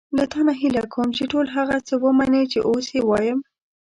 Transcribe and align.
له 0.17 0.23
تا 0.31 0.39
نه 0.47 0.53
هیله 0.61 0.83
کوم 0.93 1.09
چې 1.17 1.23
ټول 1.31 1.45
هغه 1.55 1.75
څه 1.87 1.93
ومنې 2.05 2.41
چې 2.51 2.59
اوس 2.69 2.87
یې 2.95 3.01
وایم. 3.09 3.39